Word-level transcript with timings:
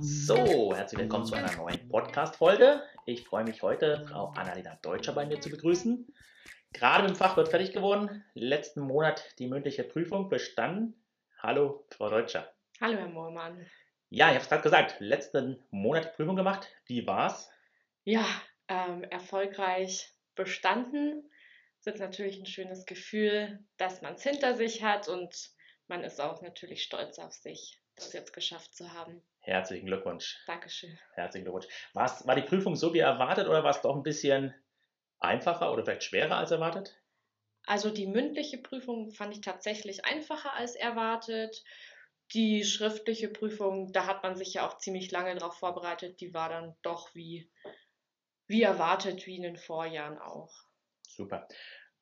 So, 0.00 0.74
herzlich 0.74 1.00
willkommen 1.00 1.24
zu 1.24 1.34
einer 1.34 1.56
neuen 1.56 1.88
Podcast-Folge. 1.88 2.82
Ich 3.06 3.24
freue 3.24 3.44
mich 3.44 3.62
heute, 3.62 4.04
Frau 4.06 4.28
Annalena 4.36 4.78
Deutscher 4.82 5.12
bei 5.12 5.24
mir 5.24 5.40
zu 5.40 5.48
begrüßen. 5.50 6.06
Gerade 6.72 7.04
mit 7.04 7.12
dem 7.12 7.16
Fachwirt 7.16 7.48
fertig 7.48 7.72
geworden, 7.72 8.24
letzten 8.34 8.82
Monat 8.82 9.24
die 9.38 9.48
mündliche 9.48 9.82
Prüfung 9.84 10.28
bestanden. 10.28 10.94
Hallo, 11.38 11.86
Frau 11.90 12.10
Deutscher. 12.10 12.52
Hallo, 12.80 12.98
Herr 12.98 13.08
Moormann. 13.08 13.66
Ja, 14.10 14.28
ich 14.28 14.34
habe 14.34 14.42
es 14.42 14.48
gerade 14.48 14.62
gesagt, 14.62 14.96
letzten 15.00 15.64
Monat 15.70 16.04
die 16.04 16.16
Prüfung 16.16 16.36
gemacht. 16.36 16.68
Wie 16.86 17.06
war's? 17.06 17.50
Ja, 18.04 18.26
ähm, 18.68 19.04
erfolgreich 19.04 20.12
bestanden. 20.34 21.30
Das 21.84 21.94
ist 21.94 22.00
natürlich 22.00 22.38
ein 22.38 22.46
schönes 22.46 22.84
Gefühl, 22.84 23.64
dass 23.78 24.02
man 24.02 24.14
es 24.14 24.22
hinter 24.22 24.54
sich 24.54 24.82
hat 24.82 25.08
und 25.08 25.50
man 25.88 26.04
ist 26.04 26.20
auch 26.20 26.42
natürlich 26.42 26.82
stolz 26.82 27.18
auf 27.18 27.32
sich, 27.32 27.80
das 27.96 28.12
jetzt 28.12 28.32
geschafft 28.32 28.74
zu 28.74 28.92
haben. 28.92 29.22
Herzlichen 29.40 29.86
Glückwunsch. 29.86 30.38
Dankeschön. 30.46 30.98
Herzlichen 31.14 31.44
Glückwunsch. 31.44 31.66
War's, 31.94 32.26
war 32.26 32.34
die 32.34 32.42
Prüfung 32.42 32.76
so 32.76 32.92
wie 32.92 32.98
erwartet 32.98 33.48
oder 33.48 33.64
war 33.64 33.70
es 33.70 33.80
doch 33.80 33.96
ein 33.96 34.02
bisschen 34.02 34.54
einfacher 35.18 35.72
oder 35.72 35.84
vielleicht 35.84 36.04
schwerer 36.04 36.36
als 36.36 36.50
erwartet? 36.50 37.00
Also 37.66 37.90
die 37.90 38.06
mündliche 38.06 38.58
Prüfung 38.58 39.10
fand 39.10 39.34
ich 39.34 39.40
tatsächlich 39.40 40.04
einfacher 40.04 40.54
als 40.54 40.74
erwartet. 40.74 41.64
Die 42.34 42.64
schriftliche 42.64 43.28
Prüfung, 43.28 43.92
da 43.92 44.06
hat 44.06 44.22
man 44.22 44.36
sich 44.36 44.54
ja 44.54 44.66
auch 44.66 44.76
ziemlich 44.76 45.10
lange 45.10 45.34
darauf 45.34 45.54
vorbereitet, 45.54 46.20
die 46.20 46.34
war 46.34 46.50
dann 46.50 46.76
doch 46.82 47.14
wie, 47.14 47.50
wie 48.46 48.62
erwartet, 48.62 49.26
wie 49.26 49.36
in 49.36 49.42
den 49.42 49.56
Vorjahren 49.56 50.18
auch. 50.18 50.54
Super. 51.06 51.48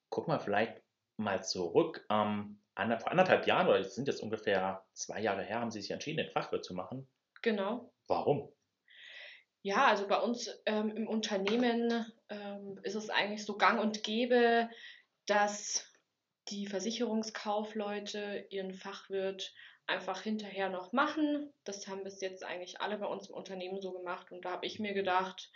Guck 0.08 0.26
mal 0.26 0.40
vielleicht 0.40 0.82
mal 1.16 1.44
zurück. 1.44 2.04
Ähm, 2.10 2.60
vor 2.76 3.10
anderthalb 3.10 3.46
Jahren, 3.46 3.68
oder 3.68 3.80
es 3.80 3.94
sind 3.94 4.06
jetzt 4.06 4.22
ungefähr 4.22 4.84
zwei 4.92 5.20
Jahre 5.20 5.42
her, 5.42 5.60
haben 5.60 5.70
Sie 5.70 5.80
sich 5.80 5.90
entschieden, 5.90 6.18
den 6.18 6.30
Fachwirt 6.30 6.64
zu 6.64 6.74
machen. 6.74 7.08
Genau. 7.42 7.92
Warum? 8.06 8.52
Ja, 9.62 9.86
also 9.86 10.06
bei 10.06 10.18
uns 10.18 10.48
ähm, 10.66 10.90
im 10.96 11.08
Unternehmen 11.08 12.06
ähm, 12.28 12.78
ist 12.82 12.94
es 12.94 13.10
eigentlich 13.10 13.44
so 13.44 13.56
gang 13.56 13.80
und 13.80 14.04
gäbe, 14.04 14.70
dass 15.26 15.92
die 16.48 16.66
Versicherungskaufleute 16.66 18.46
ihren 18.50 18.74
Fachwirt 18.74 19.52
einfach 19.86 20.22
hinterher 20.22 20.68
noch 20.68 20.92
machen. 20.92 21.52
Das 21.64 21.88
haben 21.88 22.04
bis 22.04 22.20
jetzt 22.20 22.44
eigentlich 22.44 22.80
alle 22.80 22.98
bei 22.98 23.06
uns 23.06 23.28
im 23.28 23.34
Unternehmen 23.34 23.80
so 23.80 23.92
gemacht. 23.92 24.30
Und 24.30 24.44
da 24.44 24.52
habe 24.52 24.66
ich 24.66 24.78
mir 24.78 24.94
gedacht, 24.94 25.50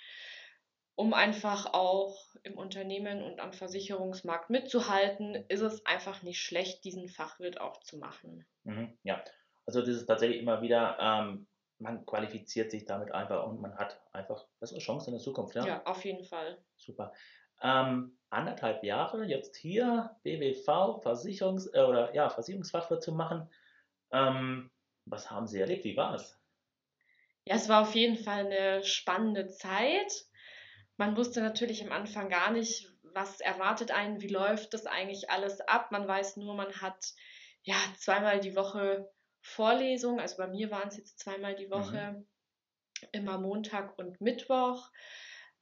um 1.01 1.15
einfach 1.15 1.73
auch 1.73 2.27
im 2.43 2.59
Unternehmen 2.59 3.23
und 3.23 3.41
am 3.41 3.55
Versicherungsmarkt 3.55 4.51
mitzuhalten, 4.51 5.35
ist 5.49 5.63
es 5.63 5.87
einfach 5.87 6.23
nicht 6.23 6.43
schlecht, 6.43 6.85
diesen 6.85 7.09
Fachwirt 7.09 7.59
auch 7.59 7.81
zu 7.81 7.97
machen. 7.97 8.45
Mhm, 8.65 8.99
ja, 9.03 9.25
also 9.65 9.81
das 9.81 9.89
ist 9.89 10.05
tatsächlich 10.05 10.39
immer 10.43 10.61
wieder, 10.61 10.99
ähm, 11.01 11.47
man 11.79 12.05
qualifiziert 12.05 12.71
sich 12.71 12.85
damit 12.85 13.13
einfach 13.13 13.47
und 13.47 13.63
man 13.63 13.79
hat 13.79 13.99
einfach 14.13 14.47
bessere 14.59 14.81
Chancen 14.81 15.09
in 15.09 15.15
der 15.15 15.25
Zukunft. 15.25 15.55
Ja, 15.55 15.67
ja 15.67 15.87
auf 15.87 16.05
jeden 16.05 16.23
Fall. 16.23 16.59
Super. 16.77 17.15
Ähm, 17.63 18.19
anderthalb 18.29 18.85
Jahre 18.85 19.25
jetzt 19.25 19.57
hier 19.57 20.15
BWV, 20.23 21.01
Versicherungs- 21.03 21.73
äh, 21.73 21.81
oder 21.81 22.15
ja, 22.15 22.29
Versicherungsfachwirt 22.29 23.03
zu 23.03 23.13
machen. 23.13 23.49
Ähm, 24.13 24.71
was 25.07 25.31
haben 25.31 25.47
Sie 25.47 25.61
erlebt? 25.61 25.85
Wie 25.85 25.97
war 25.97 26.15
es? 26.17 26.39
Ja, 27.47 27.55
es 27.55 27.71
war 27.71 27.81
auf 27.81 27.95
jeden 27.95 28.17
Fall 28.17 28.47
eine 28.47 28.85
spannende 28.85 29.49
Zeit. 29.49 30.27
Man 31.01 31.17
wusste 31.17 31.41
natürlich 31.41 31.83
am 31.83 31.93
Anfang 31.93 32.29
gar 32.29 32.51
nicht, 32.51 32.93
was 33.15 33.41
erwartet 33.41 33.91
einen, 33.91 34.21
wie 34.21 34.29
läuft 34.29 34.75
das 34.75 34.85
eigentlich 34.85 35.31
alles 35.31 35.63
ab. 35.63 35.93
Man 35.93 36.07
weiß 36.07 36.37
nur, 36.37 36.55
man 36.55 36.83
hat 36.83 37.15
ja 37.63 37.75
zweimal 37.97 38.39
die 38.39 38.55
Woche 38.55 39.11
Vorlesungen. 39.41 40.21
Also 40.21 40.37
bei 40.37 40.47
mir 40.47 40.71
waren 40.71 40.89
es 40.89 40.99
jetzt 40.99 41.19
zweimal 41.19 41.55
die 41.55 41.71
Woche, 41.71 42.13
mhm. 42.13 42.27
immer 43.13 43.39
Montag 43.39 43.99
und 43.99 44.21
Mittwoch. 44.21 44.91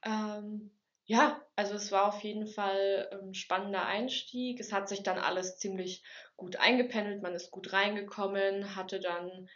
Ähm, 0.02 0.72
ja, 1.04 1.40
also 1.54 1.76
es 1.76 1.92
war 1.92 2.08
auf 2.08 2.20
jeden 2.24 2.48
Fall 2.48 3.08
ein 3.12 3.32
spannender 3.32 3.86
Einstieg. 3.86 4.58
Es 4.58 4.72
hat 4.72 4.88
sich 4.88 5.04
dann 5.04 5.18
alles 5.18 5.56
ziemlich 5.56 6.02
gut 6.36 6.56
eingependelt, 6.56 7.22
man 7.22 7.36
ist 7.36 7.52
gut 7.52 7.72
reingekommen, 7.72 8.74
hatte 8.74 8.98
dann 8.98 9.48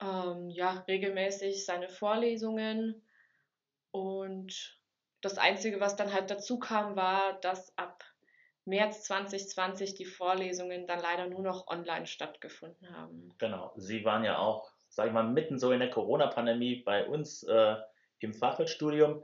ähm, 0.00 0.48
ja 0.48 0.84
regelmäßig 0.86 1.64
seine 1.64 1.88
Vorlesungen 1.88 3.04
und 3.90 4.77
das 5.20 5.38
Einzige, 5.38 5.80
was 5.80 5.96
dann 5.96 6.12
halt 6.12 6.30
dazu 6.30 6.58
kam, 6.58 6.96
war, 6.96 7.40
dass 7.40 7.76
ab 7.76 8.04
März 8.64 9.04
2020 9.04 9.94
die 9.94 10.04
Vorlesungen 10.04 10.86
dann 10.86 11.00
leider 11.00 11.26
nur 11.26 11.42
noch 11.42 11.66
online 11.68 12.06
stattgefunden 12.06 12.94
haben. 12.94 13.34
Genau, 13.38 13.72
Sie 13.76 14.04
waren 14.04 14.24
ja 14.24 14.38
auch, 14.38 14.70
sag 14.88 15.06
ich 15.06 15.12
mal, 15.12 15.24
mitten 15.24 15.58
so 15.58 15.72
in 15.72 15.80
der 15.80 15.90
Corona-Pandemie 15.90 16.82
bei 16.84 17.06
uns 17.06 17.42
äh, 17.44 17.76
im 18.20 18.34
Fachwirtstudium 18.34 19.22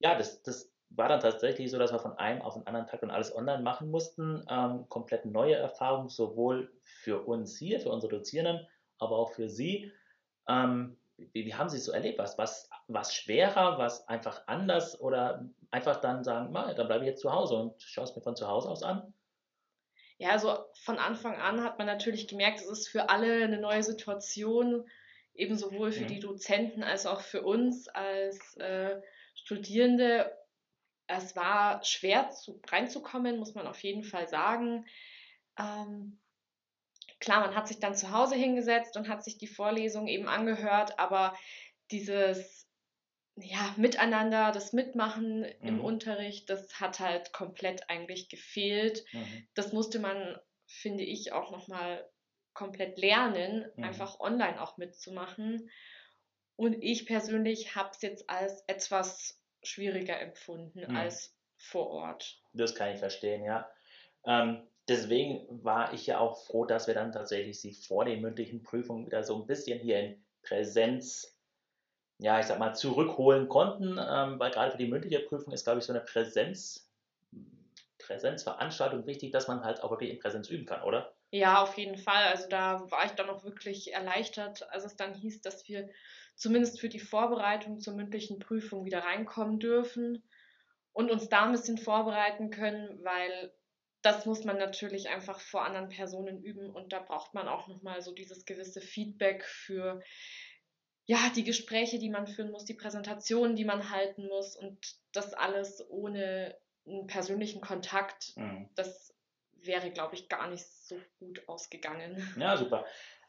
ja, 0.00 0.16
das, 0.16 0.42
das 0.42 0.72
war 0.90 1.08
dann 1.08 1.20
tatsächlich 1.20 1.70
so, 1.70 1.78
dass 1.78 1.92
wir 1.92 2.00
von 2.00 2.18
einem 2.18 2.42
auf 2.42 2.54
den 2.54 2.66
anderen 2.66 2.86
Tag 2.86 3.00
dann 3.00 3.10
alles 3.10 3.34
online 3.34 3.62
machen 3.62 3.90
mussten. 3.90 4.44
Ähm, 4.48 4.88
komplett 4.88 5.24
neue 5.24 5.54
Erfahrung, 5.54 6.08
sowohl 6.08 6.72
für 6.82 7.20
uns 7.22 7.56
hier, 7.56 7.80
für 7.80 7.90
unsere 7.90 8.16
Dozierenden, 8.16 8.66
aber 8.98 9.16
auch 9.16 9.32
für 9.32 9.48
Sie. 9.48 9.92
Ähm, 10.48 10.96
wie, 11.32 11.46
wie, 11.46 11.54
haben 11.54 11.68
Sie 11.68 11.76
es 11.76 11.84
so 11.84 11.92
erlebt? 11.92 12.18
Was, 12.18 12.38
was, 12.38 12.68
was 12.88 13.14
schwerer, 13.14 13.78
was 13.78 14.08
einfach 14.08 14.42
anders 14.46 15.00
oder 15.00 15.48
einfach 15.70 16.00
dann 16.00 16.24
sagen, 16.24 16.52
mal, 16.52 16.74
dann 16.74 16.86
bleibe 16.86 17.04
ich 17.04 17.10
jetzt 17.10 17.22
zu 17.22 17.32
Hause 17.32 17.54
und 17.56 17.82
schaue 17.82 18.04
es 18.04 18.16
mir 18.16 18.22
von 18.22 18.36
zu 18.36 18.48
Hause 18.48 18.68
aus 18.68 18.82
an? 18.82 19.14
Ja, 20.18 20.30
also 20.30 20.58
von 20.74 20.98
Anfang 20.98 21.36
an 21.36 21.62
hat 21.62 21.78
man 21.78 21.86
natürlich 21.86 22.28
gemerkt, 22.28 22.60
es 22.60 22.68
ist 22.68 22.88
für 22.88 23.08
alle 23.08 23.44
eine 23.44 23.58
neue 23.58 23.82
Situation, 23.82 24.88
eben 25.34 25.56
sowohl 25.56 25.92
für 25.92 26.04
mhm. 26.04 26.08
die 26.08 26.20
Dozenten 26.20 26.82
als 26.82 27.06
auch 27.06 27.20
für 27.22 27.42
uns 27.42 27.88
als 27.88 28.56
äh, 28.58 29.00
Studierende, 29.34 30.36
es 31.06 31.34
war 31.36 31.82
schwer 31.84 32.30
zu, 32.30 32.60
reinzukommen, 32.68 33.38
muss 33.38 33.54
man 33.54 33.66
auf 33.66 33.82
jeden 33.82 34.04
Fall 34.04 34.28
sagen. 34.28 34.86
Ähm, 35.58 36.20
klar, 37.20 37.40
man 37.40 37.54
hat 37.54 37.68
sich 37.68 37.78
dann 37.78 37.94
zu 37.94 38.10
Hause 38.10 38.34
hingesetzt 38.34 38.96
und 38.96 39.08
hat 39.08 39.22
sich 39.22 39.38
die 39.38 39.46
Vorlesung 39.46 40.08
eben 40.08 40.28
angehört, 40.28 40.98
aber 40.98 41.36
dieses 41.90 42.66
ja, 43.36 43.74
Miteinander, 43.76 44.52
das 44.52 44.72
Mitmachen 44.72 45.40
mhm. 45.40 45.54
im 45.60 45.80
Unterricht, 45.80 46.50
das 46.50 46.80
hat 46.80 47.00
halt 47.00 47.32
komplett 47.32 47.88
eigentlich 47.88 48.28
gefehlt. 48.28 49.04
Mhm. 49.12 49.46
Das 49.54 49.72
musste 49.72 49.98
man, 49.98 50.38
finde 50.66 51.04
ich, 51.04 51.32
auch 51.32 51.50
nochmal 51.50 52.08
komplett 52.52 52.98
lernen, 52.98 53.70
mhm. 53.76 53.84
einfach 53.84 54.20
online 54.20 54.60
auch 54.60 54.76
mitzumachen. 54.76 55.70
Und 56.56 56.74
ich 56.82 57.06
persönlich 57.06 57.74
habe 57.74 57.90
es 57.92 58.02
jetzt 58.02 58.28
als 58.28 58.64
etwas 58.66 59.40
schwieriger 59.62 60.20
empfunden 60.20 60.86
hm. 60.86 60.96
als 60.96 61.34
vor 61.56 61.88
Ort. 61.88 62.42
Das 62.52 62.74
kann 62.74 62.92
ich 62.92 62.98
verstehen, 62.98 63.44
ja. 63.44 63.70
Ähm, 64.26 64.66
deswegen 64.88 65.64
war 65.64 65.92
ich 65.92 66.06
ja 66.06 66.18
auch 66.18 66.44
froh, 66.46 66.64
dass 66.64 66.86
wir 66.86 66.94
dann 66.94 67.12
tatsächlich 67.12 67.60
sie 67.60 67.72
vor 67.72 68.04
den 68.04 68.20
mündlichen 68.20 68.62
Prüfungen 68.62 69.06
wieder 69.06 69.22
so 69.24 69.36
ein 69.36 69.46
bisschen 69.46 69.80
hier 69.80 70.00
in 70.00 70.24
Präsenz, 70.42 71.36
ja, 72.18 72.40
ich 72.40 72.46
sag 72.46 72.58
mal, 72.58 72.74
zurückholen 72.74 73.48
konnten, 73.48 73.98
ähm, 73.98 74.38
weil 74.38 74.50
gerade 74.50 74.72
für 74.72 74.78
die 74.78 74.88
mündliche 74.88 75.20
Prüfung 75.20 75.52
ist, 75.52 75.64
glaube 75.64 75.78
ich, 75.78 75.84
so 75.84 75.92
eine 75.92 76.02
Präsenz, 76.02 76.90
Präsenzveranstaltung 77.98 79.06
wichtig, 79.06 79.32
dass 79.32 79.48
man 79.48 79.64
halt 79.64 79.82
auch 79.82 79.90
wirklich 79.90 80.10
in 80.10 80.18
Präsenz 80.18 80.48
üben 80.48 80.66
kann, 80.66 80.82
oder? 80.82 81.14
Ja, 81.30 81.62
auf 81.62 81.78
jeden 81.78 81.96
Fall. 81.96 82.24
Also 82.24 82.48
da 82.48 82.90
war 82.90 83.04
ich 83.04 83.12
dann 83.12 83.30
auch 83.30 83.44
wirklich 83.44 83.92
erleichtert, 83.92 84.68
als 84.72 84.84
es 84.84 84.96
dann 84.96 85.14
hieß, 85.14 85.42
dass 85.42 85.68
wir 85.68 85.88
zumindest 86.34 86.80
für 86.80 86.88
die 86.88 86.98
Vorbereitung 86.98 87.78
zur 87.78 87.94
mündlichen 87.94 88.38
Prüfung 88.38 88.84
wieder 88.84 89.04
reinkommen 89.04 89.60
dürfen 89.60 90.24
und 90.92 91.10
uns 91.10 91.28
da 91.28 91.44
ein 91.44 91.52
bisschen 91.52 91.78
vorbereiten 91.78 92.50
können, 92.50 92.98
weil 93.04 93.52
das 94.02 94.26
muss 94.26 94.44
man 94.44 94.58
natürlich 94.58 95.08
einfach 95.08 95.40
vor 95.40 95.64
anderen 95.64 95.88
Personen 95.88 96.42
üben 96.42 96.70
und 96.70 96.92
da 96.92 97.00
braucht 97.00 97.34
man 97.34 97.48
auch 97.48 97.68
nochmal 97.68 98.02
so 98.02 98.12
dieses 98.12 98.44
gewisse 98.44 98.80
Feedback 98.80 99.44
für 99.44 100.02
ja, 101.06 101.18
die 101.34 101.44
Gespräche, 101.44 101.98
die 101.98 102.10
man 102.10 102.26
führen 102.26 102.50
muss, 102.50 102.64
die 102.64 102.74
Präsentationen, 102.74 103.56
die 103.56 103.64
man 103.64 103.90
halten 103.90 104.26
muss 104.26 104.56
und 104.56 104.78
das 105.12 105.34
alles 105.34 105.84
ohne 105.90 106.56
einen 106.86 107.06
persönlichen 107.06 107.60
Kontakt. 107.60 108.36
Mhm. 108.36 108.68
Das 108.76 109.14
wäre, 109.54 109.90
glaube 109.90 110.14
ich, 110.14 110.28
gar 110.28 110.48
nicht 110.48 110.64
so 110.64 110.96
gut 111.18 111.42
ausgegangen. 111.48 112.34
Ja, 112.38 112.56
super. 112.56 112.86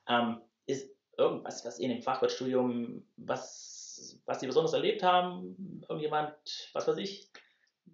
Ähm, 0.07 0.41
ist, 0.67 0.95
irgendwas, 1.17 1.65
was 1.65 1.79
in 1.79 1.89
dem 1.89 2.01
Fachwirtstudium, 2.01 3.05
was, 3.17 4.19
was 4.25 4.39
Sie 4.39 4.47
besonders 4.47 4.73
erlebt 4.73 5.03
haben? 5.03 5.83
Irgendjemand, 5.87 6.35
was 6.73 6.87
weiß 6.87 6.97
ich, 6.97 7.29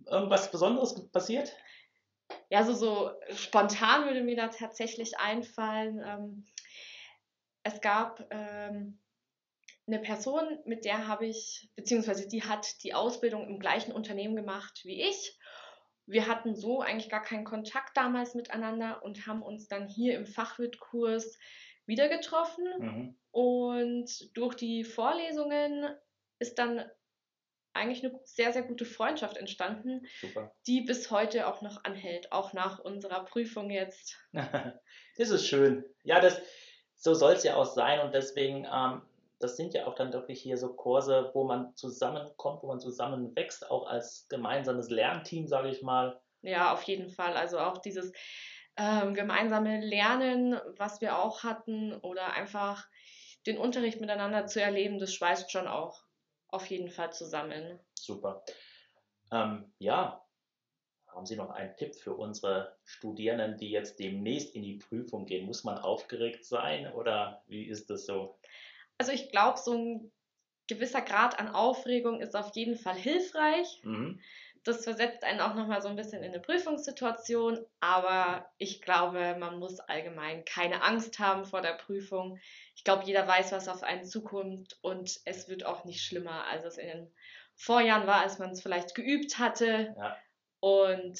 irgendwas 0.05 0.51
Besonderes 0.51 1.09
passiert? 1.11 1.51
Ja, 2.49 2.63
so, 2.63 2.73
so 2.73 3.11
spontan 3.35 4.05
würde 4.05 4.23
mir 4.23 4.35
da 4.35 4.47
tatsächlich 4.47 5.17
einfallen. 5.19 6.01
Ähm, 6.05 6.45
es 7.63 7.81
gab 7.81 8.25
ähm, 8.31 8.99
eine 9.87 9.99
Person, 9.99 10.59
mit 10.65 10.85
der 10.85 11.07
habe 11.07 11.25
ich, 11.25 11.69
beziehungsweise 11.75 12.27
die 12.27 12.43
hat 12.43 12.83
die 12.83 12.93
Ausbildung 12.93 13.47
im 13.47 13.59
gleichen 13.59 13.91
Unternehmen 13.91 14.35
gemacht 14.35 14.81
wie 14.83 15.01
ich. 15.01 15.37
wir 16.05 16.27
hatten 16.27 16.55
so 16.55 16.79
eigentlich 16.81 17.09
gar 17.09 17.21
keinen 17.21 17.43
Kontakt 17.43 17.97
damals 17.97 18.33
miteinander 18.33 19.03
und 19.03 19.27
haben 19.27 19.41
uns 19.41 19.67
dann 19.67 19.87
hier 19.87 20.15
im 20.17 20.25
Fachwirtkurs 20.25 21.37
wieder 21.85 22.07
getroffen. 22.07 22.65
Mhm. 22.79 23.17
Und 23.31 24.37
durch 24.37 24.55
die 24.55 24.85
Vorlesungen 24.85 25.85
ist 26.39 26.59
dann 26.59 26.85
eigentlich 27.77 28.03
eine 28.03 28.19
sehr, 28.23 28.51
sehr 28.51 28.63
gute 28.63 28.85
Freundschaft 28.85 29.37
entstanden, 29.37 30.05
Super. 30.19 30.51
die 30.67 30.81
bis 30.81 31.09
heute 31.11 31.47
auch 31.47 31.61
noch 31.61 31.83
anhält, 31.83 32.31
auch 32.31 32.53
nach 32.53 32.79
unserer 32.79 33.23
Prüfung 33.25 33.69
jetzt. 33.69 34.17
das 34.33 35.29
ist 35.29 35.47
schön. 35.47 35.85
Ja, 36.03 36.19
das, 36.19 36.41
so 36.95 37.13
soll 37.13 37.33
es 37.33 37.43
ja 37.43 37.55
auch 37.55 37.65
sein 37.65 37.99
und 37.99 38.13
deswegen, 38.13 38.65
ähm, 38.71 39.01
das 39.39 39.55
sind 39.55 39.73
ja 39.73 39.85
auch 39.85 39.95
dann 39.95 40.13
wirklich 40.13 40.41
hier 40.41 40.57
so 40.57 40.73
Kurse, 40.73 41.31
wo 41.33 41.43
man 41.43 41.75
zusammenkommt, 41.75 42.63
wo 42.63 42.67
man 42.67 42.79
zusammen 42.79 43.35
wächst, 43.35 43.69
auch 43.69 43.87
als 43.87 44.27
gemeinsames 44.29 44.89
Lernteam, 44.89 45.47
sage 45.47 45.69
ich 45.69 45.81
mal. 45.81 46.19
Ja, 46.41 46.73
auf 46.73 46.83
jeden 46.83 47.09
Fall. 47.09 47.35
Also 47.35 47.59
auch 47.59 47.77
dieses 47.77 48.11
ähm, 48.77 49.13
gemeinsame 49.13 49.79
Lernen, 49.81 50.59
was 50.77 51.01
wir 51.01 51.19
auch 51.19 51.43
hatten, 51.43 51.93
oder 51.95 52.33
einfach 52.33 52.87
den 53.45 53.57
Unterricht 53.57 54.01
miteinander 54.01 54.45
zu 54.47 54.61
erleben, 54.61 54.99
das 54.99 55.13
schweißt 55.13 55.51
schon 55.51 55.67
auch 55.67 56.06
auf 56.49 56.65
jeden 56.67 56.89
Fall 56.89 57.11
zusammen. 57.11 57.79
Super. 57.95 58.43
Ähm, 59.31 59.71
ja, 59.79 60.25
haben 61.07 61.25
Sie 61.25 61.35
noch 61.35 61.49
einen 61.49 61.75
Tipp 61.75 61.95
für 61.95 62.13
unsere 62.13 62.77
Studierenden, 62.85 63.57
die 63.57 63.71
jetzt 63.71 63.99
demnächst 63.99 64.55
in 64.55 64.61
die 64.61 64.77
Prüfung 64.77 65.25
gehen? 65.25 65.45
Muss 65.45 65.63
man 65.63 65.77
aufgeregt 65.77 66.45
sein 66.45 66.91
oder 66.93 67.43
wie 67.47 67.65
ist 67.65 67.89
das 67.89 68.05
so? 68.05 68.37
Also 68.97 69.11
ich 69.11 69.31
glaube, 69.31 69.59
so 69.59 69.73
ein 69.73 70.11
gewisser 70.67 71.01
Grad 71.01 71.39
an 71.39 71.49
Aufregung 71.49 72.21
ist 72.21 72.35
auf 72.35 72.55
jeden 72.55 72.77
Fall 72.77 72.95
hilfreich. 72.95 73.81
Mhm. 73.83 74.19
Das 74.67 74.83
versetzt 74.83 75.23
einen 75.23 75.39
auch 75.39 75.55
nochmal 75.55 75.81
so 75.81 75.87
ein 75.87 75.95
bisschen 75.95 76.23
in 76.23 76.33
eine 76.33 76.41
Prüfungssituation, 76.41 77.65
aber 77.79 78.51
ich 78.57 78.81
glaube, 78.81 79.37
man 79.39 79.59
muss 79.59 79.79
allgemein 79.79 80.43
keine 80.43 80.83
Angst 80.83 81.19
haben 81.19 81.45
vor 81.45 81.61
der 81.61 81.75
Prüfung. 81.75 82.37
Ich 82.75 82.83
glaube, 82.83 83.05
jeder 83.05 83.25
weiß, 83.25 83.53
was 83.53 83.69
auf 83.69 83.81
einen 83.81 84.03
zukommt 84.03 84.77
und 84.81 85.21
es 85.23 85.47
wird 85.47 85.65
auch 85.65 85.85
nicht 85.85 86.03
schlimmer, 86.03 86.45
als 86.47 86.65
es 86.65 86.77
in 86.77 86.87
den 86.87 87.13
Vorjahren 87.55 88.07
war, 88.07 88.19
als 88.19 88.39
man 88.39 88.51
es 88.51 88.61
vielleicht 88.61 88.93
geübt 88.93 89.39
hatte. 89.39 89.95
Ja. 89.97 90.17
Und 90.59 91.17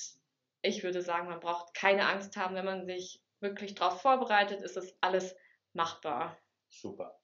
ich 0.62 0.84
würde 0.84 1.02
sagen, 1.02 1.30
man 1.30 1.40
braucht 1.40 1.74
keine 1.74 2.06
Angst 2.06 2.36
haben, 2.36 2.54
wenn 2.54 2.66
man 2.66 2.86
sich 2.86 3.22
wirklich 3.40 3.76
darauf 3.76 4.02
vorbereitet, 4.02 4.62
ist 4.62 4.76
es 4.76 4.94
alles 5.00 5.38
machbar. 5.72 6.38
Super. 6.68 7.18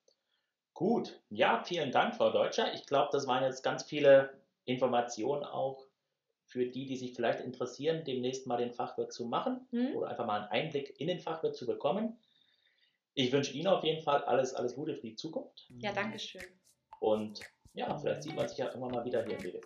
Gut, 0.73 1.21
ja, 1.29 1.61
vielen 1.65 1.91
Dank, 1.91 2.15
Frau 2.15 2.29
Deutscher. 2.29 2.73
Ich 2.73 2.85
glaube, 2.85 3.09
das 3.11 3.27
waren 3.27 3.43
jetzt 3.43 3.61
ganz 3.61 3.83
viele 3.83 4.41
Informationen 4.63 5.43
auch 5.43 5.85
für 6.53 6.67
die, 6.67 6.85
die 6.85 6.97
sich 6.97 7.15
vielleicht 7.15 7.39
interessieren, 7.39 8.03
demnächst 8.05 8.45
mal 8.45 8.57
den 8.57 8.71
Fachwirt 8.71 9.11
zu 9.11 9.25
machen 9.25 9.67
mhm. 9.71 9.95
oder 9.95 10.09
einfach 10.09 10.27
mal 10.27 10.41
einen 10.41 10.51
Einblick 10.51 10.93
in 10.99 11.07
den 11.07 11.19
Fachwirt 11.19 11.55
zu 11.55 11.65
bekommen. 11.65 12.19
Ich 13.15 13.31
wünsche 13.31 13.53
Ihnen 13.53 13.65
auf 13.65 13.83
jeden 13.83 14.03
Fall 14.03 14.23
alles, 14.25 14.53
alles 14.53 14.75
Gute 14.75 14.93
für 14.95 15.07
die 15.07 15.15
Zukunft. 15.15 15.65
Ja, 15.79 15.91
danke 15.91 16.19
schön. 16.19 16.43
Und 16.99 17.41
ja, 17.73 17.97
vielleicht 17.97 18.21
sieht 18.21 18.35
man 18.35 18.47
sich 18.47 18.59
ja 18.59 18.67
irgendwann 18.67 18.91
mal 18.91 19.03
wieder 19.03 19.25
hier 19.25 19.35
im 19.35 19.41
BDV. 19.41 19.65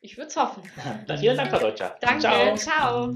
Ich 0.00 0.16
würde 0.16 0.28
es 0.28 0.36
hoffen. 0.36 0.62
Dann 1.06 1.18
vielen 1.18 1.36
Dank, 1.36 1.50
Frau 1.50 1.58
Deutscher. 1.58 1.94
Danke, 2.00 2.56
ciao. 2.56 2.56
ciao. 2.56 3.14